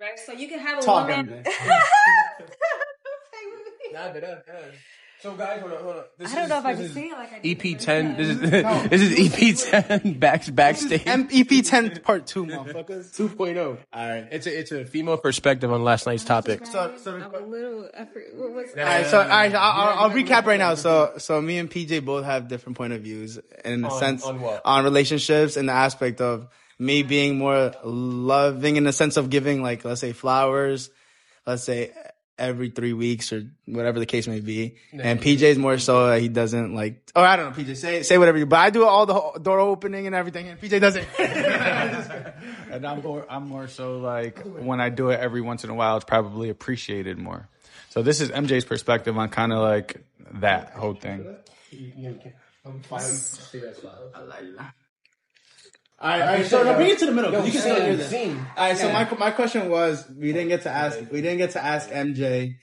[0.00, 0.18] right?
[0.18, 1.44] So you can have a Talk, woman.
[3.92, 4.44] Nah, that, that.
[5.20, 6.04] So guys, hold on, hold on.
[6.16, 7.72] This I don't is, know if I can is say it like I did the
[7.72, 8.16] EP ten.
[8.16, 8.40] This is
[8.90, 11.02] this is EP ten back backstage.
[11.06, 13.16] EP ten part 2, motherfuckers.
[13.18, 13.78] 2.0.
[13.92, 14.28] Alright.
[14.30, 16.66] It's a it's a female perspective on last night's topic.
[16.66, 17.88] So, so, I'm a little.
[17.98, 20.74] I forget- what was All right, so all right, I'll, I'll, I'll recap right now.
[20.76, 24.22] So, so me and PJ both have different point of views in the On- sense
[24.24, 24.60] on what?
[24.64, 26.46] on relationships and the aspect of
[26.78, 30.90] me being more loving in the sense of giving, like, let's say flowers,
[31.46, 31.92] let's say
[32.38, 34.76] every three weeks or whatever the case may be.
[34.92, 38.16] And PJ's more so that he doesn't like, or I don't know, PJ, say say
[38.16, 41.06] whatever you, but I do all the whole door opening and everything, and PJ doesn't.
[42.70, 45.74] And I'm more, I'm more so like when I do it every once in a
[45.74, 47.48] while, it's probably appreciated more.
[47.88, 50.00] So this is MJ's perspective on kind of like
[50.34, 51.26] that whole thing.
[52.64, 53.00] I'm fine.
[53.00, 53.92] Say that's fine.
[56.00, 56.46] All right, all right.
[56.46, 57.32] So no, bring it to the middle.
[57.32, 58.46] 'cause you can Yo, still hear scene, this.
[58.56, 58.76] All right.
[58.78, 60.98] So my my question was, we didn't get to ask.
[61.10, 62.56] We didn't get to ask MJ.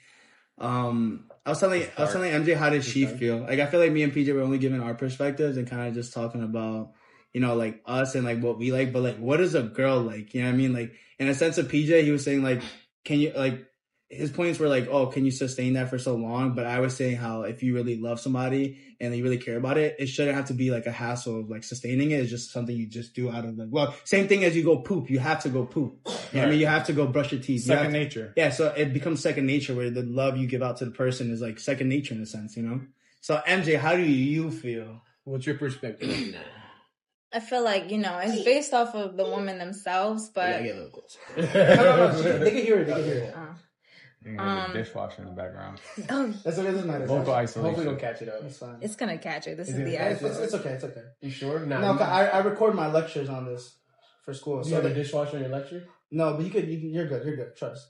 [0.57, 3.39] Um, I was telling I was telling MJ how did she feel?
[3.39, 5.93] Like I feel like me and PJ were only giving our perspectives and kind of
[5.93, 6.93] just talking about
[7.33, 9.99] you know like us and like what we like, but like what is a girl
[9.99, 10.33] like?
[10.33, 10.73] You know what I mean?
[10.73, 12.61] Like in a sense of PJ, he was saying like,
[13.03, 13.65] can you like
[14.09, 16.53] his points were like, oh, can you sustain that for so long?
[16.53, 19.77] But I was saying how if you really love somebody and you really care about
[19.79, 22.19] it, it shouldn't have to be like a hassle of like sustaining it.
[22.19, 24.77] It's just something you just do out of like, well, same thing as you go
[24.77, 25.09] poop.
[25.09, 25.97] You have to go poop.
[26.31, 26.59] You know I mean?
[26.59, 27.65] You have to go brush your teeth.
[27.65, 28.33] You have Second to- nature.
[28.37, 31.31] Yeah, so it becomes second nature where the love you give out to the person
[31.31, 32.81] is like second nature in a sense, you know?
[33.21, 35.01] So MJ, how do you feel?
[35.23, 36.35] What's your perspective?
[37.33, 40.75] I feel like you know it's based off of the women themselves, but Yeah, get
[40.75, 42.37] a little closer.
[42.39, 42.85] they can hear it.
[42.85, 43.33] They can hear it.
[43.35, 43.53] Uh-huh.
[44.25, 45.79] You can hear the um, dishwasher in the background.
[46.09, 46.71] oh, That's okay.
[46.71, 47.05] Doesn't matter.
[47.05, 47.85] Vocal Hopefully, isolation.
[47.85, 48.43] don't catch it up.
[48.43, 48.77] It's fine.
[48.81, 49.55] it's gonna catch it.
[49.57, 50.69] This is, it- the it's- It's, it's okay.
[50.71, 51.01] It's okay.
[51.21, 51.59] You sure?
[51.59, 51.79] Nah.
[51.79, 53.75] No, you, 'cause I, I record my lectures on this
[54.23, 54.57] for school.
[54.57, 55.85] you So have a dishwasher in your lecture?
[56.11, 56.67] no, but you could.
[56.67, 57.23] You, you're good.
[57.25, 57.55] You're good.
[57.55, 57.87] Trust.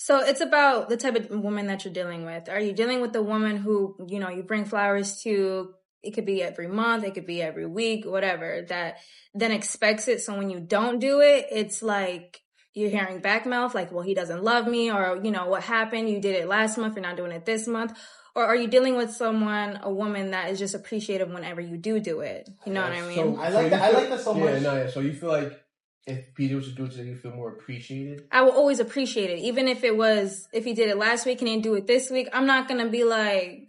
[0.00, 2.48] So it's about the type of woman that you're dealing with.
[2.48, 5.74] Are you dealing with the woman who, you know, you bring flowers to,
[6.04, 8.98] it could be every month, it could be every week, whatever, that
[9.34, 10.20] then expects it.
[10.20, 12.40] So when you don't do it, it's like
[12.78, 16.08] you're hearing back mouth, like, well, he doesn't love me, or, you know, what happened?
[16.08, 17.98] You did it last month, you're not doing it this month.
[18.34, 21.98] Or are you dealing with someone, a woman that is just appreciative whenever you do
[21.98, 22.48] do it?
[22.64, 23.36] You know what I mean?
[23.36, 24.62] So, I like that- I like that so yeah, much.
[24.62, 24.90] No, yeah.
[24.90, 25.60] So you feel like
[26.06, 28.28] if Peter was to do it, today, you feel more appreciated.
[28.30, 29.40] I will always appreciate it.
[29.40, 31.86] Even if it was, if he did it last week and he didn't do it
[31.86, 33.68] this week, I'm not going to be like,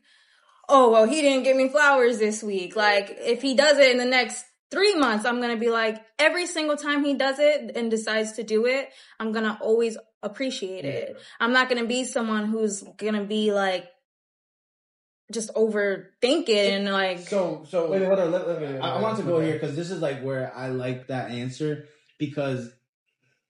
[0.69, 2.75] oh, well, he didn't give me flowers this week.
[2.75, 6.03] Like, if he does it in the next three months, I'm going to be like,
[6.17, 9.97] every single time he does it and decides to do it, I'm going to always
[10.21, 11.17] appreciate it.
[11.39, 13.87] I'm not going to be someone who's going to be like,
[15.31, 18.31] just overthink it and like, So, so Wait, hold on.
[18.31, 19.29] Let, let- Yeah, I, I want to yeah.
[19.29, 21.87] go here because this is like where I like that answer
[22.17, 22.71] because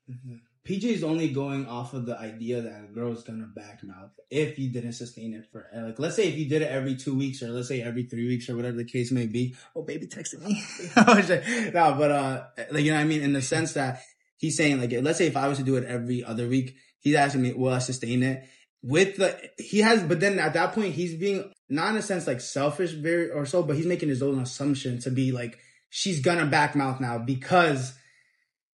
[0.10, 0.36] mm-hmm.
[0.68, 4.60] PJ is only going off of the idea that a girl's gonna back mouth if
[4.60, 7.42] you didn't sustain it for like let's say if you did it every two weeks
[7.42, 9.56] or let's say every three weeks or whatever the case may be.
[9.76, 10.62] Oh, baby texted me.
[11.74, 14.02] no, but uh, like you know what I mean in the sense that
[14.38, 17.16] he's saying like let's say if I was to do it every other week, he's
[17.16, 18.48] asking me will I sustain it
[18.82, 22.28] with the he has but then at that point he's being not in a sense
[22.28, 25.58] like selfish very or so, but he's making his own assumption to be like
[25.90, 27.94] she's gonna back mouth now because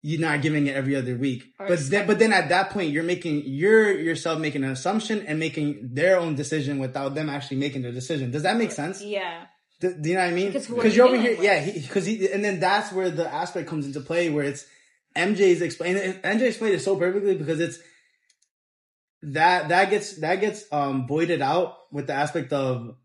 [0.08, 1.52] you're not giving it every other week.
[1.60, 5.26] Or But then, but then at that point, you're making you're yourself making an assumption
[5.26, 8.30] and making their own decision without them actually making the decision.
[8.30, 9.02] Does that make sense?
[9.02, 9.46] yeah.
[9.82, 10.52] Do, do you know what I mean?
[10.54, 11.44] Because you you're over here, with?
[11.44, 11.70] yeah.
[11.72, 14.66] Because he, and then that's where the aspect comes into play, where it's
[15.16, 16.14] MJ's explaining.
[16.22, 17.80] MJ explained it so perfectly because it's
[19.24, 22.96] that that gets that gets um voided out with the aspect of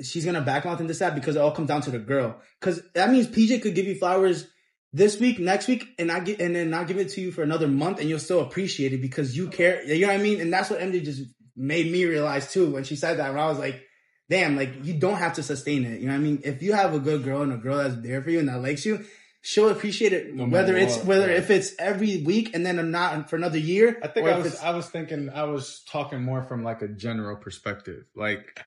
[0.00, 2.40] she's gonna backmouth and this that because it all comes down to the girl.
[2.60, 4.46] Because that means PJ could give you flowers
[4.94, 7.42] this week, next week, and I get and then not give it to you for
[7.42, 9.84] another month, and you'll still appreciate it because you care.
[9.84, 10.40] You know what I mean?
[10.40, 11.22] And that's what MJ just
[11.56, 13.32] made me realize too when she said that.
[13.32, 13.82] When I was like,
[14.30, 16.00] damn, like you don't have to sustain it.
[16.00, 16.42] You know what I mean?
[16.44, 18.62] If you have a good girl and a girl that's there for you and that
[18.62, 19.04] likes you,
[19.42, 20.32] she'll appreciate it.
[20.32, 21.38] No whether it's what, whether yeah.
[21.38, 23.98] if it's every week and then I'm not for another year.
[24.00, 27.36] I think I was I was thinking I was talking more from like a general
[27.36, 28.04] perspective.
[28.14, 28.64] Like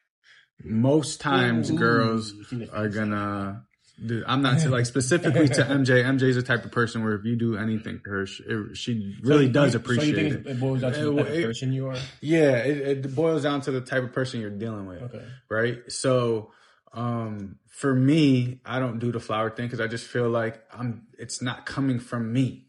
[0.61, 2.33] most times girls
[2.73, 3.63] are gonna
[4.05, 6.03] do, I'm not to, like specifically to MJ.
[6.03, 9.15] MJ's the type of person where if you do anything for her, she, it- she
[9.21, 10.33] really does appreciate So you it.
[10.43, 11.95] think it boils down to the It- of person you are?
[12.21, 15.01] Yeah, it, it boils down to the type of person you're dealing with.
[15.03, 15.23] Okay.
[15.49, 15.91] Right.
[15.91, 16.51] So,
[16.93, 21.07] um, for me, I don't do the flower thing because I just feel like I'm,
[21.17, 22.63] it's not coming from me.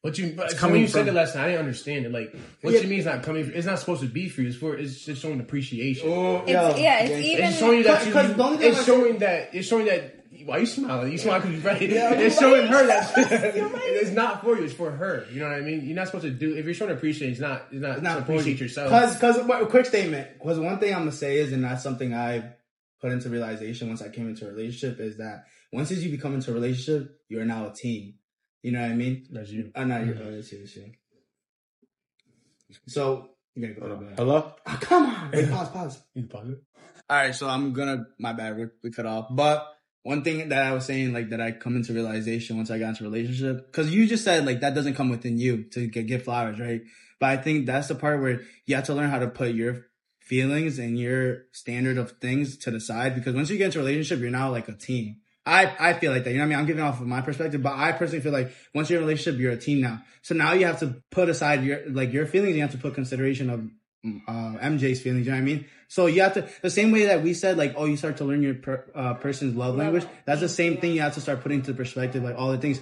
[0.00, 2.06] But you, but so coming when you from- said it last night, I didn't understand
[2.06, 2.12] it.
[2.12, 2.80] Like, what Yeah.
[2.80, 3.50] you mean it's not coming?
[3.52, 4.48] It's not supposed to be for you.
[4.48, 6.08] It's for it's just showing appreciation.
[6.08, 6.50] Oh, It's,
[6.80, 7.44] yeah, it's even.
[7.46, 10.17] It's showing you that you, Because the only thing it's showing that it's showing that
[10.48, 11.12] why you smiling?
[11.12, 12.20] You smiling because you're right.
[12.20, 14.64] it's showing her that it's not for you.
[14.64, 15.26] It's for her.
[15.30, 15.84] You know what I mean?
[15.84, 17.32] You're not supposed to do if you're showing appreciation.
[17.32, 17.66] It's not.
[17.70, 18.64] It's not, It's not to appreciate for you.
[18.64, 18.88] yourself.
[18.88, 20.26] Cause, cause, quick statement.
[20.42, 22.54] Cause one thing I'm gonna say is, and that's something I
[22.98, 26.34] put into realization once I came into a relationship is that once as you become
[26.34, 28.14] into a relationship, you're now a team.
[28.62, 29.26] You know what I mean?
[29.30, 29.70] That's you.
[29.74, 30.18] Uh, not you.
[30.18, 30.92] Oh, that's you, that's you.
[32.86, 33.88] So you gotta go.
[33.88, 34.14] to bed.
[34.16, 34.54] Hello.
[34.66, 35.30] Oh, come on.
[35.30, 36.02] Wait, pause, pause.
[36.14, 36.60] You positive?
[37.10, 38.06] All right, so I'm gonna.
[38.18, 39.26] My bad, we, we cut off.
[39.30, 39.66] But
[40.02, 42.90] one thing that I was saying, like that, I come into realization once I got
[42.90, 46.06] into a relationship, because you just said like that doesn't come within you to get,
[46.06, 46.82] get flowers, right?
[47.20, 49.86] But I think that's the part where you have to learn how to put your
[50.20, 53.14] feelings and your standard of things to the side.
[53.14, 55.16] Because once you get into a relationship, you're now like a team.
[55.44, 56.30] I, I feel like that.
[56.30, 56.58] You know what I mean?
[56.58, 59.06] I'm giving off of my perspective, but I personally feel like once you're in a
[59.06, 60.02] relationship, you're a team now.
[60.20, 62.54] So now you have to put aside your like your feelings.
[62.54, 63.68] You have to put consideration of
[64.04, 65.26] uh, MJ's feelings.
[65.26, 65.66] You know what I mean?
[65.88, 68.24] So you have to the same way that we said like, oh, you start to
[68.24, 70.06] learn your per, uh, person's love language.
[70.24, 70.92] That's the same thing.
[70.92, 72.80] You have to start putting into perspective like all the things.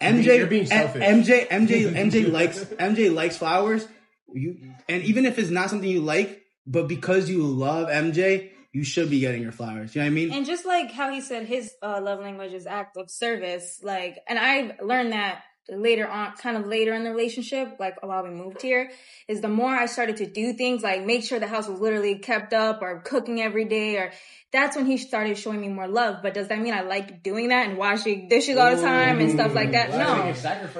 [0.00, 1.02] MJ, You're being selfish.
[1.02, 3.86] MJ, MJ, MJ likes MJ likes flowers.
[4.32, 8.84] You and even if it's not something you like, but because you love MJ, you
[8.84, 9.94] should be getting your flowers.
[9.94, 10.32] You know what I mean?
[10.32, 14.18] And just like how he said his uh, love language is act of service, like,
[14.28, 18.30] and I learned that later on, kind of later in the relationship, like while we
[18.30, 18.90] moved here,
[19.28, 22.18] is the more I started to do things like make sure the house was literally
[22.18, 24.12] kept up or cooking every day or
[24.52, 26.22] that's when he started showing me more love.
[26.22, 29.32] But does that mean I like doing that and washing dishes all the time and
[29.32, 29.90] stuff like that?
[29.90, 30.32] No.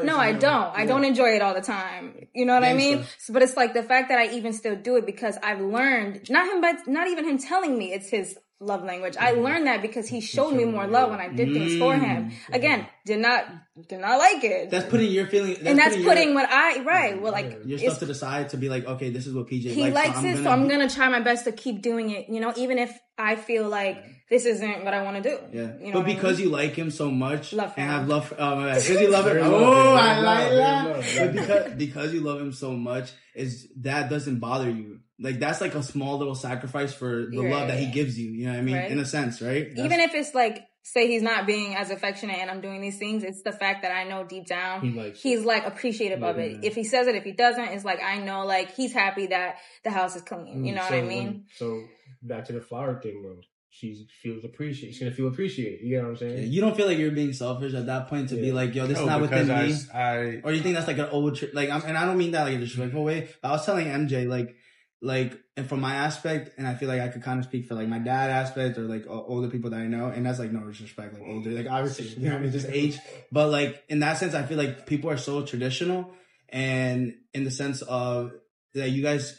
[0.04, 0.76] No, I don't.
[0.76, 2.28] I don't enjoy it all the time.
[2.34, 3.04] You know what I mean?
[3.28, 6.46] But it's like the fact that I even still do it because I've learned, not
[6.48, 9.16] him, but not even him telling me it's his love language.
[9.18, 9.42] I mm-hmm.
[9.42, 12.00] learned that because he showed me more love when I did things for mm.
[12.00, 12.32] him.
[12.52, 13.44] Again, did not,
[13.88, 14.70] did not like it.
[14.70, 15.58] That's putting your feelings.
[15.58, 17.14] and that's putting your, what I, right.
[17.14, 17.22] Mm-hmm.
[17.22, 19.48] Well, like, your it's- stuff to the side to be like, okay, this is what
[19.48, 19.94] PJ he likes.
[19.94, 22.78] likes it, so I'm gonna try my best to keep doing it, you know, even
[22.78, 25.38] if I feel like this isn't what I want to do.
[25.52, 26.48] Yeah, You know but what I because mean?
[26.48, 27.98] you like him so much Love and him.
[27.98, 28.82] have love, for, oh, my bad.
[28.82, 29.38] because you love him.
[29.42, 30.86] Oh, I like very that.
[30.86, 31.26] love, But yeah.
[31.28, 35.00] because because you love him so much, is that doesn't bother you?
[35.20, 38.31] Like that's like a small little sacrifice for the love that he gives you.
[38.32, 38.75] You know what I mean?
[38.76, 38.90] Right.
[38.90, 39.69] In a sense, right?
[39.69, 42.99] That's- even if it's like, say he's not being as affectionate and I'm doing these
[42.99, 46.64] things, it's the fact that I know deep down He he's like appreciative of it.
[46.64, 49.56] If he says it, if he doesn't, it's like I know like he's happy that
[49.84, 50.64] the house is clean.
[50.64, 51.44] You mm, know so what I when- mean?
[51.56, 51.84] so
[52.22, 53.37] back to the flower thing, bro.
[53.70, 54.94] She feels appreciated.
[54.94, 55.81] She's gonna feel appreciated.
[55.84, 56.52] You know what I'm saying?
[56.52, 58.99] you don't feel like you're being selfish at that point to be like, yo, this
[59.00, 59.90] is not within because me.
[59.93, 61.55] I, I Or you think that's like an old trick?
[61.55, 63.28] Like, I'm, and I don't mean that like a disrespectful way.
[63.43, 64.55] But I was telling MJ like,
[65.04, 67.74] like, and from my aspect, and I feel like I could kind of speak for
[67.74, 70.60] like my dad aspect or like older people that I know, and that's like no
[70.66, 72.98] disrespect, like older, like obviously, you know what I mean, just age.
[73.30, 76.10] But like in that sense, I feel like people are so traditional,
[76.48, 78.32] and in the sense of
[78.72, 79.38] that you guys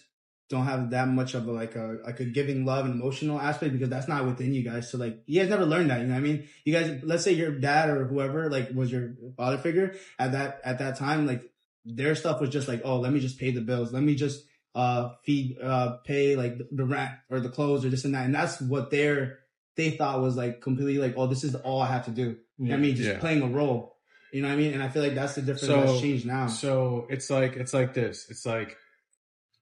[0.50, 3.74] don't have that much of a, like a like a giving love and emotional aspect
[3.74, 4.92] because that's not within you guys.
[4.92, 6.02] So like you guys never learned that.
[6.02, 6.48] You know what I mean?
[6.64, 10.62] You guys, let's say your dad or whoever like was your father figure at that
[10.64, 11.42] at that time, like
[11.86, 13.92] their stuff was just like, oh, let me just pay the bills.
[13.92, 14.46] Let me just
[14.76, 18.26] uh feed uh pay like the, the rent or the clothes or this and that.
[18.26, 19.40] And that's what their
[19.76, 22.38] they thought was like completely like, oh, this is all I have to do.
[22.58, 23.20] You know I mean, just Yeah.
[23.20, 23.96] playing a role.
[24.32, 24.74] You know what I mean?
[24.74, 26.48] And I feel like that's the difference So- that's changed now.
[26.48, 28.28] So it's like it's like this.
[28.30, 28.78] It's like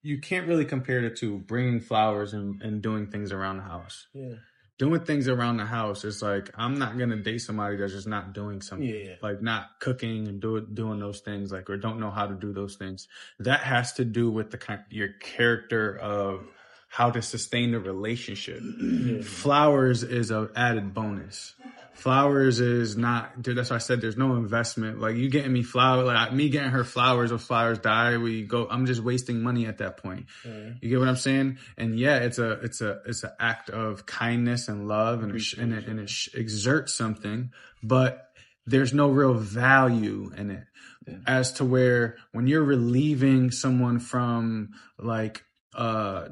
[0.02, 1.38] you can't really compare the two.
[1.40, 4.08] Bringing flowers and, and doing things around the house.
[4.14, 4.34] Yeah.
[4.80, 8.34] Doing things around the house It's like I'm not gonna date somebody that's just not
[8.34, 8.88] doing something.
[8.88, 9.16] Yeah.
[9.22, 12.54] Like not cooking and do doing those things, like or don't know how to do
[12.54, 13.08] those things.
[13.40, 16.46] That has to do with the kind your character of
[16.88, 18.62] how to sustain the relationship.
[19.24, 21.56] Flowers is a added bonus.
[21.94, 23.42] Flowers is not.
[23.42, 25.00] Dude, that's why I said there's no investment.
[25.00, 27.32] Like you getting me flowers, like me getting her flowers.
[27.32, 28.68] If flowers die, we go.
[28.70, 30.26] I'm just wasting money at that point.
[30.82, 31.60] You get what I'm saying?
[31.78, 35.40] And yeah, it's a it's a it's an act of kindness and love, and it,
[35.40, 37.52] sh- and it, and it sh- exerts something,
[37.84, 38.28] but
[38.66, 40.64] there's no real value in it.
[41.28, 45.44] As to where when you're relieving someone from like
[45.76, 46.30] uh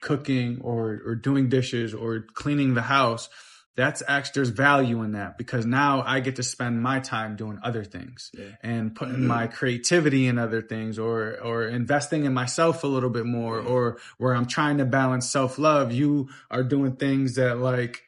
[0.00, 3.28] cooking or or doing dishes or cleaning the house
[3.76, 7.58] that's actually there's value in that because now I get to spend my time doing
[7.62, 8.30] other things
[8.62, 13.26] and putting my creativity in other things or or investing in myself a little bit
[13.26, 15.92] more or where I'm trying to balance self-love.
[15.92, 18.02] You are doing things that like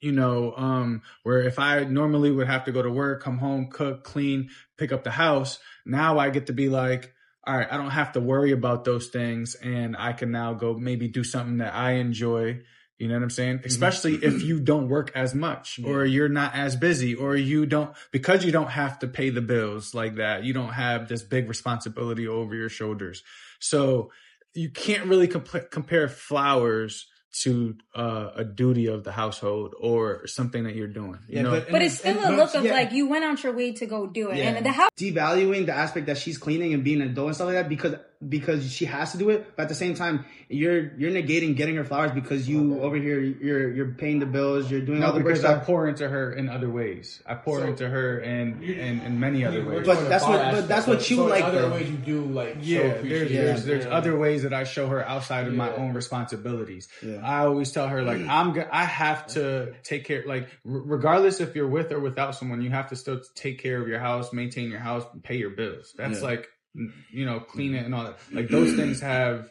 [0.00, 3.68] you know um where if I normally would have to go to work come home
[3.70, 7.12] cook clean pick up the house now I get to be like
[7.46, 10.74] all right I don't have to worry about those things and I can now go
[10.74, 12.62] maybe do something that I enjoy
[13.02, 13.60] you know what I'm saying?
[13.64, 17.90] Especially if you don't work as much or you're not as busy or you don't,
[18.12, 20.44] because you don't have to pay the bills like that.
[20.44, 23.24] You don't have this big responsibility over your shoulders.
[23.58, 24.12] So
[24.54, 27.06] you can't really comp- compare flowers
[27.40, 31.18] to uh, a duty of the household or something that you're doing.
[31.28, 32.72] You Yeah, know, but- But it's still And- a look of yeah.
[32.72, 34.50] like you went out your way to go do it, Yeah.
[34.50, 34.90] and the house.
[34.98, 37.94] devaluing the aspect that she's cleaning and being an adult and stuff like that because
[38.28, 39.56] because she has to do it.
[39.56, 43.20] But at the same time, you're you're negating getting her flowers because you over here
[43.20, 46.08] you're you're paying the bills, you're doing no, all the work because I pour into
[46.08, 47.22] her in other ways.
[47.26, 49.86] I pour So- into her and and in many other ways.
[49.86, 51.70] But that's what- but that's what you so in like, Other though.
[51.72, 53.34] ways you do like show Yeah, there's appreciation.
[53.44, 53.90] there's, there's Yeah.
[53.96, 56.88] other ways that I show her outside of my own responsibilities.
[57.02, 57.20] Yeah.
[57.22, 61.40] I always tell her like I'm go- I have to take care like r- regardless
[61.40, 64.32] if you're with or without someone, you have to still take care of your house,
[64.32, 65.94] maintain your house, pay your bills.
[65.96, 66.26] That's Yeah.
[66.28, 68.18] like you know clean it and all that.
[68.32, 69.50] Like those things have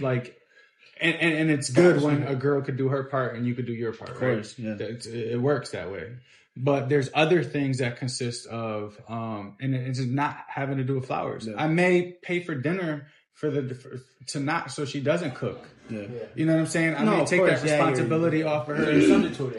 [0.00, 0.38] like.
[1.00, 3.66] And, and, and it's good when a girl could do her part and you could
[3.66, 4.10] do your part.
[4.10, 4.68] Of course, right?
[4.68, 4.74] yeah.
[4.74, 6.12] That's- it works that way.
[6.56, 11.06] But there's other things that consist of, um, and it's not having to do with
[11.06, 11.46] flowers.
[11.46, 11.54] Yeah.
[11.56, 15.66] I may pay for dinner for the for, to not so she doesn't cook.
[15.90, 16.02] Yeah.
[16.36, 16.94] You know what I'm saying?
[16.94, 18.92] I No, may of take course, that yeah, responsibility off of her.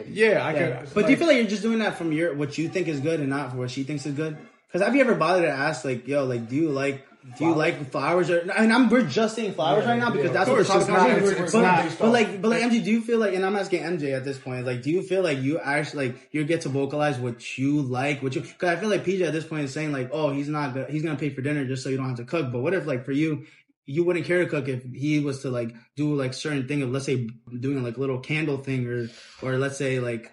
[0.08, 0.80] Yeah, I Yeah.
[0.80, 0.94] could.
[0.94, 3.00] But do you feel like you're just doing that from your what you think is
[3.00, 4.38] good and not for what she thinks is good?
[4.74, 7.06] Because have you ever bothered to ask like, yo, like, do you like
[7.38, 8.38] do you like flowers or?
[8.40, 10.82] And I'm we're just saying flowers Yeah, right now because yeah, that's what the course,
[10.82, 13.34] it's not- it's- it's But, not- but like, but like, MJ, do you feel like?
[13.34, 16.28] And I'm asking MJ at this point, like, do you feel like you actually like
[16.32, 18.40] you get to vocalize what you like, what you?
[18.40, 21.04] Because I feel like PJ at this point is saying like, oh, he's not he's
[21.04, 22.50] gonna pay for dinner just so you don't have to cook.
[22.50, 23.46] But what if like for you?
[23.86, 26.90] You wouldn't care to cook if he was to like do like certain thing of
[26.90, 27.28] let's say
[27.60, 29.08] doing like little candle thing or
[29.40, 30.32] or let's say like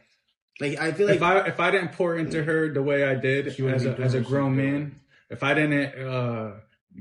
[0.61, 3.15] like I feel like if I if I didn't pour into her the way I
[3.15, 4.99] did as a, as a grown man,
[5.29, 6.51] if I didn't uh,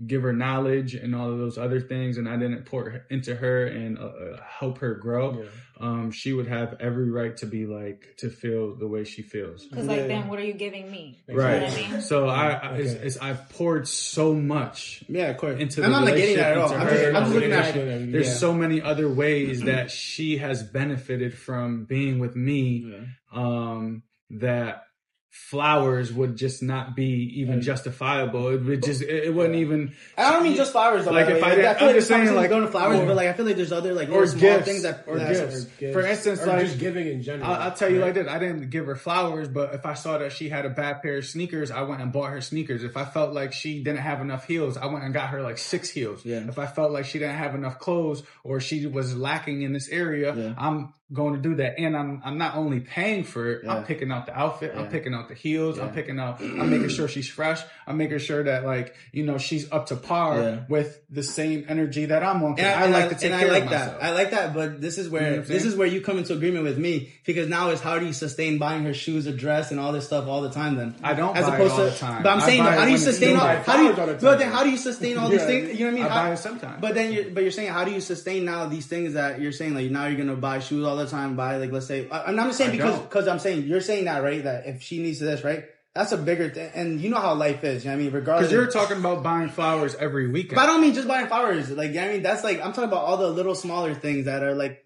[0.06, 3.66] give her knowledge and all of those other things, and I didn't pour into her
[3.66, 5.48] and uh, uh, help her grow, Yeah.
[5.80, 9.66] um, she would have every right to be like to feel the way she feels.
[9.66, 11.18] Because like, then what are you giving me?
[11.28, 11.54] Right.
[11.54, 12.00] You know what I mean?
[12.02, 13.06] So I, I it's, Okay.
[13.06, 15.60] it's, I've poured so much Yeah, of course.
[15.60, 16.68] into I'm the not negating that at all.
[16.68, 18.12] relationship, I'm into just, I'm looking at relationship.
[18.12, 18.32] there's Yeah.
[18.34, 22.94] so many other ways that she has benefited from being with me
[23.32, 24.84] um that
[25.32, 30.42] flowers would just not be even justifiable it would just it, wouldn't even I don't
[30.42, 31.04] mean just flowers.
[31.04, 31.42] Though, Like, if way.
[31.42, 33.46] I didn't- feel I'm like saying, like, going to flowers, or- but like I feel
[33.46, 35.92] like there's other like or small gifts things that or gifts Gifts.
[35.94, 37.48] for instance Or like just giving in general.
[37.48, 38.26] I'll, I'll tell you like this.
[38.28, 41.18] I didn't give her flowers, but if I saw that she had a bad pair
[41.18, 42.82] of sneakers, I went and bought her sneakers.
[42.82, 45.58] If I felt like she didn't have enough heels, I went and got her like
[45.58, 46.24] six heels.
[46.24, 46.46] Yeah.
[46.48, 49.88] If I felt like she didn't have enough clothes or she was lacking in this
[49.88, 50.54] area, Yeah.
[50.58, 51.78] I'm going to do that.
[51.78, 53.74] And I'm I'm not only paying for it, Yeah.
[53.74, 56.88] I'm picking out the outfit, I'm picking out the heels, I'm picking out I'm making
[56.90, 57.60] sure she's fresh.
[57.86, 60.60] I'm making sure that like, you know, she's up to par Yeah.
[60.68, 62.58] with the same energy that I'm on.
[62.58, 63.86] And I, and like to take and care I like of that.
[63.86, 64.02] myself.
[64.04, 66.32] I like that, but this is where You know this is where you come into
[66.32, 69.70] agreement with me because now is how do you sustain buying her shoes, a dress,
[69.72, 70.76] and all this stuff all the time?
[70.76, 71.90] Then I don't as buy it opposed all to.
[71.90, 72.22] the time.
[72.22, 73.46] But I'm saying, buy though, it how do you sustain all?
[73.46, 73.64] How do you?
[73.94, 75.76] flowers all the But then how do you sustain all these things?
[75.78, 76.12] You know what I mean?
[76.12, 76.80] I buy it sometimes.
[76.80, 79.50] But then, you're, but you're saying, how do you sustain now these things that you're
[79.52, 79.74] saying?
[79.74, 81.36] Like now you're gonna buy shoes all the time.
[81.36, 84.04] by like let's say, I- I'm not saying I because because I'm saying you're saying
[84.04, 84.42] that right.
[84.44, 85.64] That if she needs this, right?
[85.94, 87.84] That's a bigger thing, and you know how life is.
[87.84, 88.12] You know what I mean?
[88.12, 90.54] Regardless, Because you're talking about buying flowers every weekend.
[90.54, 91.68] But I don't mean just buying flowers.
[91.68, 94.26] Like, you know I mean, that's like I'm talking about all the little smaller things
[94.26, 94.84] that are like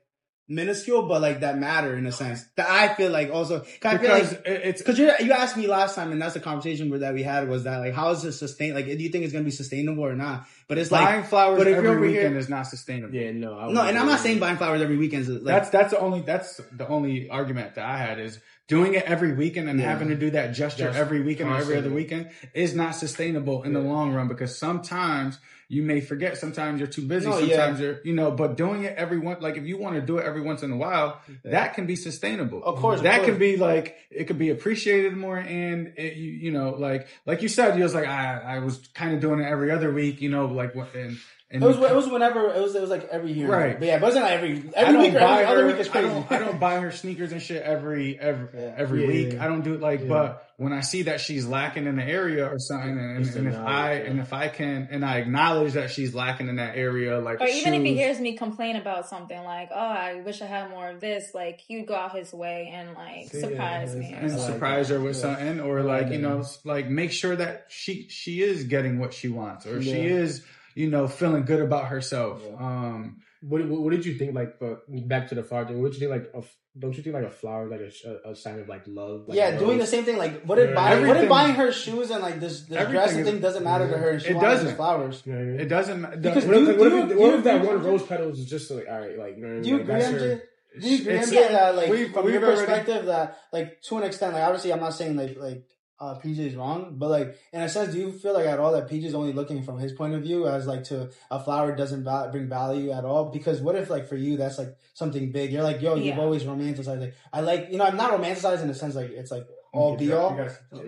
[0.48, 2.44] minuscule, but like that matter in a sense.
[2.56, 3.60] That I feel like also.
[3.60, 6.40] Cause I feel like it's because you you asked me last time, and that's the
[6.40, 8.74] conversation that we had was that like how is this sustain?
[8.74, 10.46] Like, do you think it's gonna be sustainable or not?
[10.66, 13.14] But it's like buying like flowers but if you're every over weekend is not sustainable.
[13.14, 13.58] Yeah, no.
[13.58, 15.98] I no, and I'm not saying buying flowers every weekend is like That's that's the
[15.98, 19.90] only that's the only argument that I had is doing it every weekend and Yeah.
[19.90, 23.62] having to do that gesture Just every weekend or every other weekend is not sustainable
[23.62, 27.56] in the long run because sometimes you may forget, sometimes you're too busy, No, yeah.
[27.56, 30.18] sometimes you're you know, but doing it every one like if you want to do
[30.18, 32.62] it every once in a while, that can be sustainable.
[32.62, 33.28] Of course, of that course.
[33.30, 37.42] can be like it could be appreciated more and it, you, you know like like
[37.42, 40.20] you said you was like I I was kind of doing it every other week,
[40.20, 41.16] you know, like what and
[41.54, 43.78] and it was it was whenever it was it was like every year, Right.
[43.78, 45.88] But yeah, but it wasn't like every every week or every her, other week is
[45.88, 46.08] I crazy.
[46.08, 48.74] don't, I don't buy her sneakers and shit every every Yeah.
[48.76, 49.32] every Yeah, week.
[49.34, 49.44] yeah.
[49.44, 50.08] I don't do it like, Yeah.
[50.08, 53.48] but when I see that she's lacking in the area or something, and, Just and
[53.48, 54.06] if I it.
[54.08, 57.46] and if I can and I acknowledge that she's lacking in that area, like Or
[57.48, 60.88] even if he hears me complain about something like, "Oh, I wish I had more
[60.90, 64.12] of this," like he would go out his way and like Yeah, surprise me.
[64.16, 64.94] and like surprise that.
[64.94, 65.22] her with Yeah.
[65.22, 69.12] something, or like like you know, like make sure that she she is getting what
[69.14, 72.40] she wants, or she is you know feeling good about herself.
[72.44, 72.56] Yeah.
[72.66, 74.34] Um, What, what, what did you think?
[74.34, 75.80] Like, but back to the flower thing.
[75.82, 76.22] What did you think?
[76.22, 78.84] Like, of, don't you think like a flower like a, a, a sign of like
[78.86, 79.28] love?
[79.28, 80.16] Like yeah, a doing the same thing.
[80.16, 80.74] Like, what if Yeah.
[80.74, 83.86] buying what if buying her shoes and like this, this dress and thing doesn't matter
[83.90, 84.10] to her?
[84.16, 84.74] And she It doesn't.
[84.76, 85.22] flowers.
[85.26, 85.60] You know what I mean?
[85.60, 86.00] it doesn't.
[86.00, 87.68] ma- Because What if, do like, what do if, you- what do if that you-
[87.68, 89.62] one rose petal is just like, all right, like, you know what I mean?
[89.62, 90.40] Do you agree, that's MJ?
[90.80, 93.98] Do you agree, MJ, that like we've- from we've your already- perspective that like to
[93.98, 95.62] an extent, like obviously I'm not saying like like
[96.04, 98.88] uh, PJ's wrong, but like in a sense, do you feel like at all that
[98.88, 102.30] PJ's only looking from his point of view as like to a flower doesn't val-
[102.30, 103.30] bring value at all?
[103.30, 105.52] Because what if like for you that's like something big?
[105.52, 107.00] You're like, yo, you've always romanticized.
[107.00, 109.96] Like I like, you know, I'm not romanticized in the sense like it's like all
[109.96, 110.38] be all,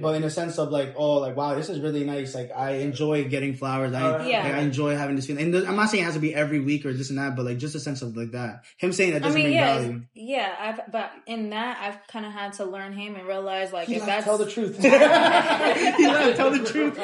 [0.00, 2.34] but in a sense of like, oh, like wow, this is really nice.
[2.34, 3.92] Like I enjoy getting flowers.
[3.92, 4.44] I Uh, Yeah.
[4.44, 5.54] like, I enjoy having this feeling.
[5.54, 7.44] And I'm not saying it has to be every week or this and that, but
[7.44, 8.62] like just a sense of like that.
[8.78, 10.02] Him saying that doesn't mean, bring yeah, value.
[10.14, 10.54] yeah.
[10.58, 13.96] I've but in that, I've kind of had to learn him and realize like He
[13.96, 14.76] if that's tell the truth.
[14.82, 16.96] he lied, tell the truth.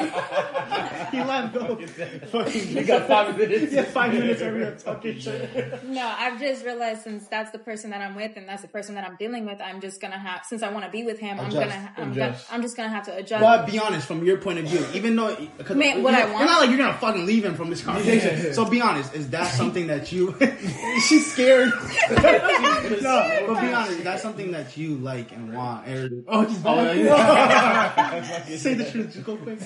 [1.11, 1.79] he lied, go.
[2.73, 3.73] You got five minutes.
[3.73, 5.85] Yeah, five minutes every talking shit.
[5.85, 8.95] no, I've just realized since that's the person that I'm with and that's the person
[8.95, 11.39] that I'm dealing with, I'm just gonna have since I want to be with him,
[11.41, 11.61] I'm Adjust.
[11.69, 12.51] gonna I'm, gonna Adjust.
[12.51, 13.41] Um, I'm just gonna have to adjust.
[13.41, 16.25] But be honest, from your point of view, even though, cause Man, what you're, I
[16.27, 18.55] want- you're not like you're gonna fucking leave him from this conversation.
[18.55, 20.35] So be honest, is that something that you?
[21.09, 21.71] she's scared.
[22.11, 25.89] no, but be honest, is that something that you like and want?
[25.89, 28.47] Or, oh, he's oh, back.
[28.49, 29.59] Say the truth, just go quick.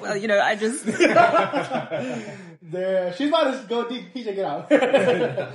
[0.00, 0.84] Well, you know, I just
[2.70, 4.12] There, she's about to go deep.
[4.14, 5.52] PJ, get out.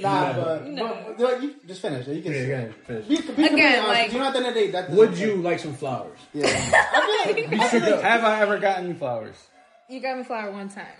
[0.00, 2.06] Nah, but, but, but you just finish.
[2.08, 2.16] it.
[2.16, 2.32] You can.
[2.32, 3.06] Yeah, go ahead, finish.
[3.06, 4.90] Be, be completely Again, honest, like- you know, at the end of the day, that
[4.90, 6.18] Would you like some flowers?
[6.32, 6.46] Yeah.
[6.46, 9.36] I feel like, I feel like Have I ever gotten you flowers?
[9.92, 10.86] you got me flower one time.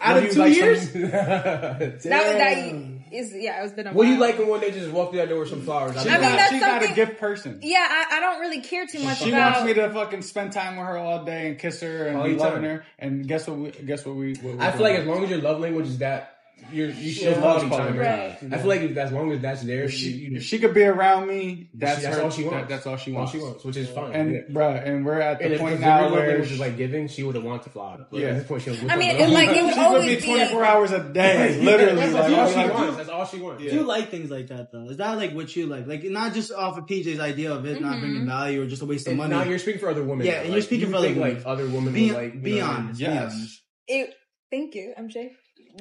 [0.00, 0.90] out of two like years.
[0.92, 1.02] Some...
[1.02, 4.30] that was that is yeah, it's been a what do you while.
[4.30, 5.96] like when they just walk through that door with some flowers?
[5.96, 7.60] I mean, that's she's not a gift person.
[7.62, 9.24] Yeah, I, I don't really care too much about it.
[9.24, 9.52] She about.
[9.56, 12.20] wants me to fucking spend time with her all day and kiss her and oh,
[12.20, 12.78] All be loving time.
[12.78, 12.84] her.
[12.98, 13.58] And guess what?
[13.58, 14.34] We, guess what we?
[14.36, 16.38] What we I feel like as long as your love language is that,
[16.72, 17.98] you're, you should Yeah, quality quality time.
[17.98, 18.52] Right.
[18.54, 20.72] I feel like if, as long as that's there, she, you, you, if she could
[20.74, 21.68] be around me.
[21.74, 22.56] That's, that's her, all she wants.
[22.60, 23.32] that- that's all she all wants.
[23.32, 24.12] she wants, which is fine.
[24.12, 24.40] And yeah.
[24.50, 27.34] bruh, and we're at the And point now where language is like giving, she would
[27.34, 27.98] have wanted to fly.
[28.10, 28.28] But Yeah.
[28.28, 30.22] at this point, she'll I mean, it, like it would she's always me be.
[30.22, 31.96] 24 hours a day, literally.
[31.96, 32.96] That's, like, all she like, wants.
[32.96, 33.62] That's all she wants.
[33.62, 34.88] Do you like things like that though?
[34.88, 35.86] Is that like what you like?
[35.86, 38.00] Like not just off of PJ's idea of it not Mm-hmm.
[38.00, 39.30] bringing value or just a waste of money.
[39.30, 40.26] now you're speaking for other women.
[40.26, 41.36] Yeah, and you're speaking for other think, women.
[41.36, 41.92] like other women.
[41.92, 43.00] be, like, be you honest.
[43.00, 43.32] Yes.
[43.34, 43.62] honest.
[43.86, 44.14] It,
[44.50, 45.30] thank you, MJ.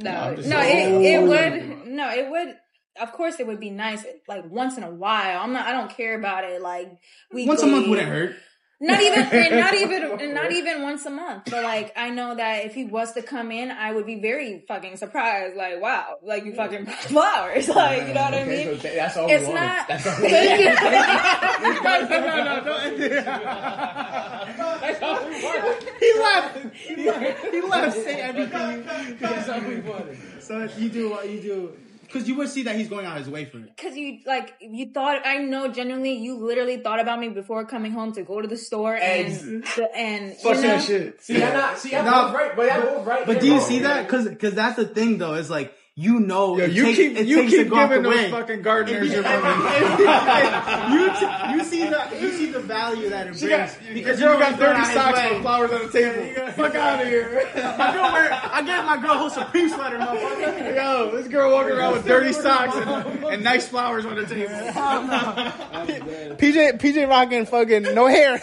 [0.02, 1.88] No, no, it, it would.
[1.88, 2.56] No, it would.
[3.02, 5.42] Of course, it would be nice, like once in a while.
[5.42, 5.68] I'm not.
[5.68, 6.62] I don't care about it.
[6.62, 6.92] Like
[7.32, 7.48] weekly.
[7.48, 8.36] Once a month wouldn't hurt.
[8.84, 11.44] Not even, and not even, not even once a month.
[11.50, 14.66] But like, I know that if he was to come in, I would be very
[14.68, 15.56] fucking surprised.
[15.56, 17.70] Like, wow, like you fucking flowers.
[17.74, 18.80] Like, you know what I mean?
[18.80, 19.88] so that's all It's not.
[19.88, 22.10] That's all we wanted.
[22.10, 23.26] no, no, don't end it.
[23.26, 25.83] That's all we wanted.
[26.04, 26.76] He left.
[26.76, 27.46] He left.
[27.46, 27.96] He left.
[27.98, 29.18] Say everything.
[29.20, 29.82] That's all we.
[30.40, 31.74] So you do what you do.
[32.14, 33.76] Because you would see that he's going out his way for it.
[33.76, 37.92] Cause you like you thought I know genuinely you literally thought about me before coming
[37.92, 41.24] home to go to the store and and Fuck you know, that shit.
[41.24, 41.80] See, I'm not.
[41.80, 43.26] See, I'm Nah, both right, but I'm both right.
[43.26, 44.04] But They're do you see that?
[44.06, 45.34] Because because that's the thing though.
[45.34, 48.16] It's like you know Yo, it you take- keep it you keep giving the those
[48.16, 48.32] way.
[48.32, 53.46] fucking gardeners your you, t- you see the you see the value that it She
[53.46, 56.52] brings got, because girl you got got thirty dirty socks with flowers on the table.
[56.54, 57.48] Fuck out of here.
[57.78, 60.76] My girl wear, I gave my girl whole Supreme sweater, motherfucker.
[60.76, 64.50] Yo, this girl walking around with dirty socks and, and nice flowers on the table.
[66.38, 68.42] PJ PJ rocking fucking no hair.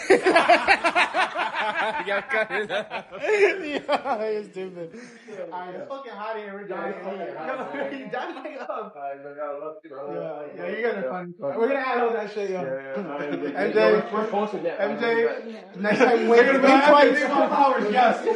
[2.11, 3.05] Yeah, cut it out.
[3.21, 4.89] yeah, you're stupid.
[4.93, 6.53] It's fucking hot in here.
[6.53, 6.95] We're dying.
[7.05, 8.93] Yo, you dying up.
[9.05, 11.33] Yeah, yeah, you're gonna fun.
[11.39, 12.63] We're gonna add all that shit, yo.
[12.63, 14.79] MJ, We're posting that.
[14.79, 17.19] MJ, next time wait, wait twice.
[17.23, 18.25] flowers, yes.
[18.25, 18.35] yeah,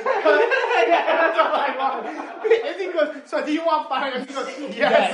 [1.19, 2.05] that's all I want.
[2.65, 4.25] And he goes, so do you want flowers?
[4.25, 5.11] He goes, yes.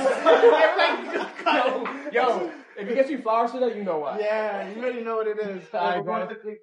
[2.12, 4.20] Yo, yo, if he gets you flowers today, you know why.
[4.20, 5.64] yeah, you already know what it is.
[5.74, 6.58] All right.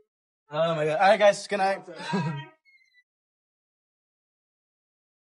[0.52, 1.00] Oh my god.
[1.00, 1.48] All right, guys.
[1.48, 1.82] Good night.